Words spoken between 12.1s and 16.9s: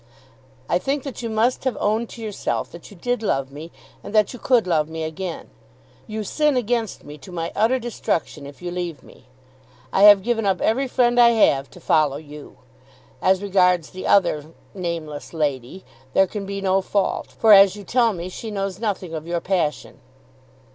you. As regards the other nameless lady, there can be no